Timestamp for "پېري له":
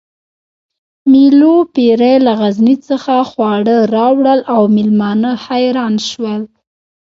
1.73-2.33